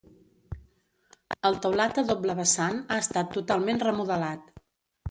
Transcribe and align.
El 1.49 1.59
teulat 1.65 2.01
a 2.03 2.07
doble 2.09 2.37
vessant 2.43 2.83
ha 2.97 3.01
estat 3.07 3.31
totalment 3.39 3.85
remodelat. 3.89 4.53